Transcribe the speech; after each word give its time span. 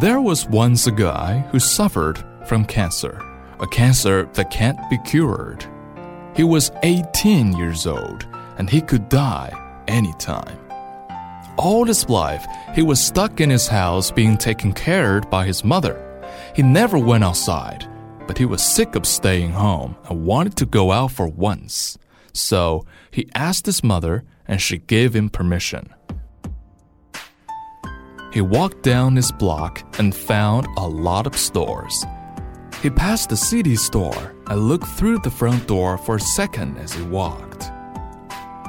There 0.00 0.22
was 0.22 0.46
once 0.46 0.86
a 0.86 0.92
guy 0.92 1.40
who 1.50 1.58
suffered 1.58 2.24
from 2.46 2.64
cancer, 2.64 3.20
a 3.60 3.66
cancer 3.66 4.24
that 4.32 4.50
can't 4.50 4.78
be 4.88 4.96
cured. 5.04 5.66
He 6.34 6.42
was 6.42 6.72
18 6.82 7.52
years 7.52 7.86
old 7.86 8.26
and 8.56 8.70
he 8.70 8.80
could 8.80 9.10
die 9.10 9.52
anytime. 9.88 10.58
All 11.58 11.84
his 11.84 12.08
life, 12.08 12.46
he 12.74 12.80
was 12.80 12.98
stuck 12.98 13.42
in 13.42 13.50
his 13.50 13.68
house 13.68 14.10
being 14.10 14.38
taken 14.38 14.72
care 14.72 15.18
of 15.18 15.28
by 15.28 15.44
his 15.44 15.64
mother. 15.64 16.00
He 16.56 16.62
never 16.62 16.98
went 16.98 17.22
outside, 17.22 17.86
but 18.26 18.38
he 18.38 18.46
was 18.46 18.62
sick 18.62 18.94
of 18.94 19.04
staying 19.04 19.52
home 19.52 19.98
and 20.08 20.24
wanted 20.24 20.56
to 20.56 20.64
go 20.64 20.92
out 20.92 21.12
for 21.12 21.28
once. 21.28 21.98
So 22.32 22.86
he 23.10 23.28
asked 23.34 23.66
his 23.66 23.84
mother, 23.84 24.24
and 24.48 24.62
she 24.62 24.78
gave 24.78 25.14
him 25.14 25.28
permission. 25.28 25.92
He 28.32 28.40
walked 28.40 28.82
down 28.82 29.16
his 29.16 29.32
block 29.32 29.82
and 29.98 30.14
found 30.14 30.66
a 30.76 30.86
lot 30.86 31.26
of 31.26 31.36
stores. 31.36 32.04
He 32.80 32.88
passed 32.88 33.28
the 33.28 33.36
CD 33.36 33.74
store 33.74 34.34
and 34.46 34.68
looked 34.68 34.86
through 34.86 35.18
the 35.18 35.30
front 35.30 35.66
door 35.66 35.98
for 35.98 36.16
a 36.16 36.20
second 36.20 36.78
as 36.78 36.92
he 36.92 37.02
walked. 37.02 37.70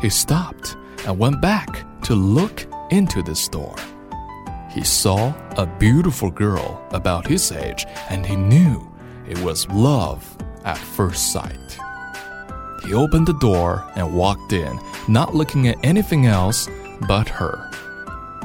He 0.00 0.10
stopped 0.10 0.76
and 1.04 1.18
went 1.18 1.40
back 1.40 1.84
to 2.02 2.14
look 2.14 2.66
into 2.90 3.22
the 3.22 3.34
store. 3.34 3.76
He 4.70 4.84
saw 4.84 5.34
a 5.56 5.66
beautiful 5.66 6.30
girl 6.30 6.80
about 6.92 7.26
his 7.26 7.50
age 7.50 7.84
and 8.08 8.24
he 8.24 8.36
knew 8.36 8.88
it 9.28 9.38
was 9.40 9.68
love 9.70 10.24
at 10.64 10.78
first 10.78 11.32
sight. 11.32 11.78
He 12.84 12.94
opened 12.94 13.26
the 13.26 13.38
door 13.40 13.84
and 13.96 14.14
walked 14.14 14.52
in, 14.52 14.78
not 15.08 15.34
looking 15.34 15.66
at 15.66 15.84
anything 15.84 16.26
else 16.26 16.68
but 17.08 17.28
her. 17.28 17.70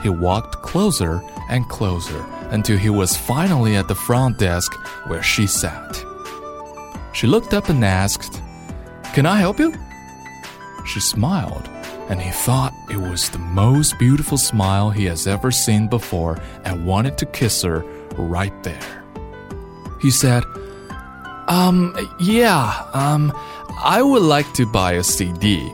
He 0.04 0.10
walked 0.10 0.62
closer 0.62 1.24
and 1.50 1.68
closer 1.70 2.24
until 2.52 2.78
he 2.78 2.90
was 2.90 3.16
finally 3.16 3.78
at 3.78 3.88
the 3.88 3.96
front 3.96 4.38
desk 4.38 4.74
where 5.08 5.24
she 5.24 5.48
sat. 5.48 6.04
She 7.14 7.26
looked 7.26 7.54
up 7.54 7.70
and 7.70 7.84
asked, 7.86 8.42
Can 9.14 9.26
I 9.26 9.38
help 9.38 9.60
you? 9.60 9.74
She 10.86 11.00
smiled, 11.00 11.70
and 12.10 12.22
he 12.22 12.32
thought 12.32 12.74
it 12.92 12.98
was 12.98 13.30
the 13.30 13.40
most 13.40 13.98
beautiful 13.98 14.38
smile 14.38 14.90
he 14.90 15.06
has 15.06 15.26
ever 15.26 15.52
seen 15.52 15.88
before 15.88 16.38
and 16.66 16.86
wanted 16.86 17.18
to 17.20 17.26
kiss 17.28 17.62
her 17.62 17.80
right 18.18 18.64
there. 18.64 19.04
He 20.02 20.12
said, 20.12 20.44
Um, 21.48 21.96
yeah, 22.20 22.86
um, 22.94 23.32
I 23.82 24.02
would 24.02 24.24
like 24.24 24.52
to 24.56 24.66
buy 24.66 24.94
a 24.94 25.04
CD. 25.04 25.72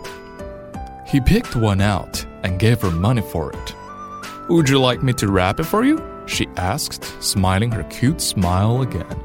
He 1.07 1.19
picked 1.19 1.55
one 1.55 1.81
out 1.81 2.23
and 2.43 2.59
gave 2.59 2.79
her 2.81 2.91
money 2.91 3.23
for 3.23 3.51
it. 3.51 3.75
Would 4.49 4.67
you 4.67 4.79
like 4.79 5.03
me 5.03 5.13
to 5.13 5.31
wrap 5.31 5.59
it 5.59 5.65
for 5.65 5.83
you? 5.83 6.03
She 6.25 6.47
asked, 6.57 7.03
smiling 7.21 7.71
her 7.71 7.83
cute 7.83 8.19
smile 8.19 8.81
again. 8.81 9.19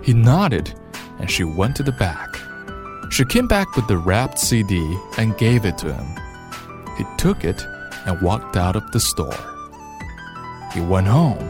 He 0.00 0.14
nodded 0.14 0.72
and 1.18 1.28
she 1.28 1.42
went 1.42 1.74
to 1.76 1.82
the 1.82 1.92
back. 1.92 2.36
She 3.10 3.24
came 3.24 3.48
back 3.48 3.74
with 3.74 3.88
the 3.88 3.98
wrapped 3.98 4.38
CD 4.38 4.96
and 5.18 5.36
gave 5.38 5.64
it 5.64 5.76
to 5.78 5.92
him. 5.92 6.06
He 6.96 7.04
took 7.18 7.44
it 7.44 7.66
and 8.06 8.22
walked 8.22 8.56
out 8.56 8.76
of 8.76 8.88
the 8.92 9.00
store. 9.00 9.34
He 10.72 10.80
went 10.80 11.08
home, 11.08 11.42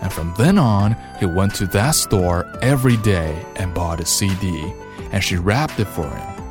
and 0.00 0.12
from 0.12 0.32
then 0.38 0.58
on, 0.58 0.96
he 1.18 1.26
went 1.26 1.56
to 1.56 1.66
that 1.66 1.96
store 1.96 2.46
every 2.62 2.98
day 2.98 3.44
and 3.56 3.74
bought 3.74 4.00
a 4.00 4.06
CD, 4.06 4.72
and 5.10 5.24
she 5.24 5.36
wrapped 5.36 5.80
it 5.80 5.88
for 5.88 6.08
him. 6.08 6.44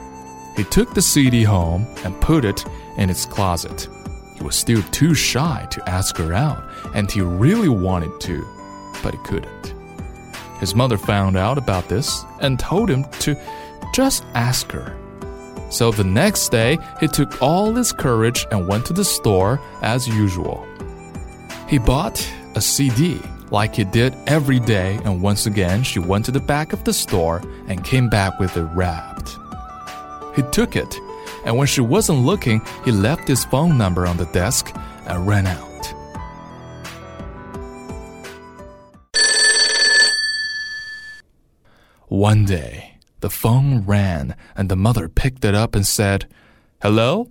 He 0.58 0.66
took 0.66 0.94
the 0.94 1.02
CD 1.02 1.44
home 1.44 1.88
and 2.04 2.20
put 2.20 2.44
it 2.44 2.66
in 2.98 3.10
its 3.10 3.26
closet. 3.26 3.88
Was 4.42 4.56
still 4.56 4.82
too 4.92 5.14
shy 5.14 5.68
to 5.70 5.90
ask 5.90 6.18
her 6.18 6.34
out, 6.34 6.64
and 6.96 7.10
he 7.10 7.22
really 7.22 7.70
wanted 7.70 8.20
to, 8.22 8.46
but 9.04 9.14
he 9.14 9.20
couldn't. 9.24 9.76
His 10.60 10.74
mother 10.76 10.98
found 10.98 11.38
out 11.38 11.58
about 11.58 11.88
this 11.88 12.26
and 12.40 12.60
told 12.60 12.90
him 12.90 13.06
to 13.22 13.36
just 13.94 14.26
ask 14.34 14.72
her. 14.72 14.98
So 15.70 15.92
the 15.92 16.04
next 16.04 16.50
day, 16.50 16.80
he 17.00 17.08
took 17.08 17.42
all 17.42 17.74
his 17.74 17.94
courage 17.94 18.46
and 18.52 18.68
went 18.68 18.86
to 18.88 18.94
the 18.94 19.06
store 19.06 19.60
as 19.82 20.08
usual. 20.08 20.66
He 21.70 21.78
bought 21.78 22.28
a 22.56 22.62
CD 22.62 23.22
like 23.52 23.76
he 23.76 23.84
did 23.84 24.16
every 24.28 24.60
day, 24.60 25.00
and 25.06 25.22
once 25.22 25.46
again, 25.46 25.84
she 25.84 26.00
went 26.00 26.26
to 26.26 26.32
the 26.32 26.40
back 26.40 26.74
of 26.74 26.84
the 26.84 26.94
store 26.94 27.42
and 27.68 27.84
came 27.84 28.10
back 28.10 28.40
with 28.40 28.58
it 28.58 28.68
wrapped. 28.74 29.38
He 30.36 30.42
took 30.52 30.76
it 30.76 31.00
and 31.46 31.58
when 31.58 31.68
she 31.68 31.82
wasn't 31.82 32.20
looking, 32.20 32.62
he 32.86 32.92
left 32.92 33.28
his 33.28 33.46
phone 33.46 33.78
number 33.78 34.06
on 34.06 34.18
the 34.18 34.26
desk 34.28 34.76
and 35.06 35.28
ran 35.28 35.48
out. 35.48 35.68
One 42.08 42.44
day, 42.44 42.98
the 43.22 43.30
phone 43.30 43.86
rang 43.86 44.36
and 44.56 44.68
the 44.68 44.76
mother 44.76 45.08
picked 45.08 45.46
it 45.46 45.56
up 45.56 45.76
and 45.76 45.88
said, 45.88 46.28
Hello? 46.82 47.30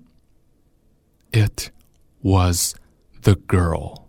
It 1.32 1.70
was 2.22 2.74
the 3.22 3.36
girl. 3.36 3.99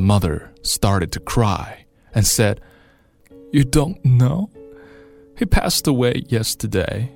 The 0.00 0.06
mother 0.06 0.50
started 0.62 1.12
to 1.12 1.20
cry 1.20 1.84
and 2.14 2.26
said, 2.26 2.62
You 3.52 3.64
don't 3.64 4.02
know? 4.02 4.48
He 5.36 5.44
passed 5.44 5.86
away 5.86 6.22
yesterday. 6.26 7.12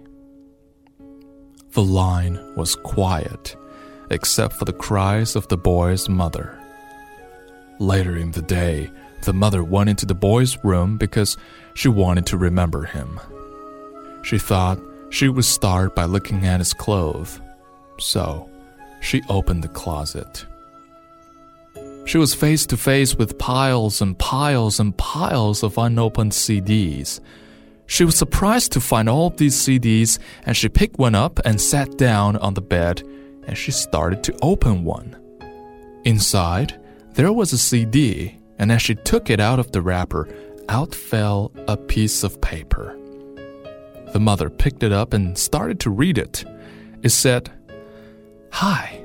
The 1.70 1.82
line 1.82 2.38
was 2.56 2.76
quiet, 2.76 3.56
except 4.10 4.56
for 4.56 4.66
the 4.66 4.74
cries 4.74 5.34
of 5.34 5.48
the 5.48 5.56
boy's 5.56 6.10
mother. 6.10 6.60
Later 7.78 8.18
in 8.18 8.32
the 8.32 8.42
day, 8.42 8.90
the 9.22 9.32
mother 9.32 9.64
went 9.64 9.88
into 9.88 10.04
the 10.04 10.14
boy's 10.14 10.62
room 10.62 10.98
because 10.98 11.38
she 11.72 11.88
wanted 11.88 12.26
to 12.26 12.36
remember 12.36 12.84
him. 12.84 13.18
She 14.24 14.36
thought 14.36 14.78
she 15.08 15.30
would 15.30 15.46
start 15.46 15.94
by 15.94 16.04
looking 16.04 16.44
at 16.44 16.60
his 16.60 16.74
clothes, 16.74 17.40
so 17.98 18.50
she 19.00 19.22
opened 19.30 19.64
the 19.64 19.68
closet. 19.68 20.44
She 22.14 22.18
was 22.18 22.32
face 22.32 22.64
to 22.66 22.76
face 22.76 23.16
with 23.16 23.38
piles 23.38 24.00
and 24.00 24.16
piles 24.16 24.78
and 24.78 24.96
piles 24.96 25.64
of 25.64 25.76
unopened 25.76 26.30
CDs. 26.30 27.18
She 27.86 28.04
was 28.04 28.16
surprised 28.16 28.70
to 28.70 28.80
find 28.80 29.08
all 29.08 29.30
these 29.30 29.56
CDs, 29.56 30.20
and 30.46 30.56
she 30.56 30.68
picked 30.68 30.96
one 30.96 31.16
up 31.16 31.40
and 31.44 31.60
sat 31.60 31.98
down 31.98 32.36
on 32.36 32.54
the 32.54 32.60
bed, 32.60 33.02
and 33.48 33.58
she 33.58 33.72
started 33.72 34.22
to 34.22 34.38
open 34.42 34.84
one. 34.84 35.16
Inside, 36.04 36.80
there 37.14 37.32
was 37.32 37.52
a 37.52 37.58
CD, 37.58 38.38
and 38.60 38.70
as 38.70 38.80
she 38.80 38.94
took 38.94 39.28
it 39.28 39.40
out 39.40 39.58
of 39.58 39.72
the 39.72 39.82
wrapper, 39.82 40.28
out 40.68 40.94
fell 40.94 41.50
a 41.66 41.76
piece 41.76 42.22
of 42.22 42.40
paper. 42.40 42.96
The 44.12 44.20
mother 44.20 44.50
picked 44.50 44.84
it 44.84 44.92
up 44.92 45.14
and 45.14 45.36
started 45.36 45.80
to 45.80 45.90
read 45.90 46.18
it. 46.18 46.44
It 47.02 47.10
said, 47.10 47.50
Hi, 48.52 49.02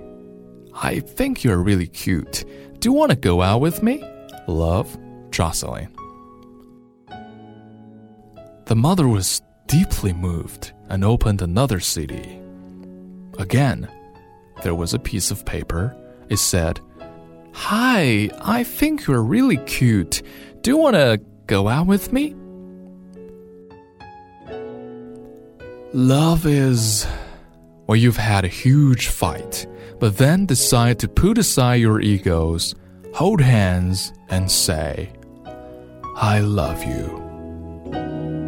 I 0.76 1.00
think 1.00 1.44
you're 1.44 1.58
really 1.58 1.88
cute. 1.88 2.46
Do 2.80 2.88
you 2.88 2.94
want 2.94 3.12
to 3.12 3.18
go 3.18 3.42
out 3.42 3.60
with 3.60 3.84
me? 3.84 4.02
Love, 4.48 4.98
Jocelyn. 5.32 5.94
The 8.66 8.76
mother 8.76 9.06
was 9.06 9.42
deeply 9.68 10.14
moved 10.14 10.72
and 10.88 11.04
opened 11.04 11.42
another 11.42 11.82
CD. 11.82 12.40
Again, 13.38 13.90
there 14.64 14.76
was 14.76 14.94
a 14.94 15.00
piece 15.00 15.30
of 15.30 15.46
paper. 15.46 15.94
It 16.30 16.38
said, 16.38 16.80
Hi, 17.52 18.30
I 18.40 18.64
think 18.64 19.08
you're 19.08 19.24
really 19.24 19.58
cute. 19.58 20.22
Do 20.62 20.72
you 20.72 20.78
want 20.78 20.96
to 20.96 21.20
go 21.48 21.68
out 21.68 21.88
with 21.88 22.14
me? 22.14 22.34
Love 25.92 26.46
is 26.46 27.08
or 27.90 27.96
you've 27.96 28.18
had 28.18 28.46
a 28.46 28.48
huge 28.48 29.08
fight, 29.08 29.66
but 29.98 30.16
then 30.16 30.46
decide 30.46 31.00
to 31.00 31.08
put 31.08 31.40
aside 31.40 31.82
your 31.82 32.00
egos, 32.00 32.76
hold 33.16 33.42
hands, 33.42 34.14
and 34.30 34.52
say, 34.52 35.12
I 36.16 36.40
love 36.40 36.84
you. 36.84 38.39